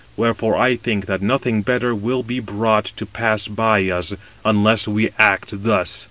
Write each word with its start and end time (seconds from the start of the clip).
Wherefore 0.17 0.57
I 0.57 0.77
think 0.77 1.05
that 1.05 1.21
nothing 1.21 1.61
better 1.61 1.93
will 1.93 2.23
be 2.23 2.39
brought 2.39 2.85
to 2.85 3.05
pass 3.05 3.47
by 3.47 3.87
us, 3.89 4.15
unless 4.43 4.87
we 4.87 5.11
act 5.19 5.61
thus." 5.61 5.99